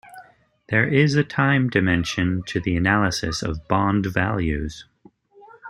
[0.69, 4.87] There is a time dimension to the analysis of bond values.